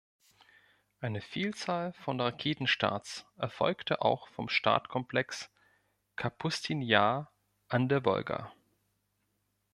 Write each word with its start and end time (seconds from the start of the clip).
Eine 0.99 1.21
Vielzahl 1.21 1.93
von 1.93 2.19
Raketenstarts 2.19 3.27
erfolgte 3.37 4.01
auch 4.01 4.29
vom 4.29 4.49
Startkomplex 4.49 5.51
Kapustin 6.15 6.81
Jar 6.81 7.31
an 7.67 7.87
der 7.87 8.03
Wolga. 8.03 8.51